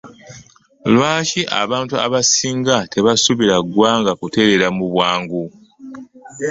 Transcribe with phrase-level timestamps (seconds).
[0.93, 5.43] Lwaki abantu abasinga tebasuubira ggwanga kutereera mu bwangu?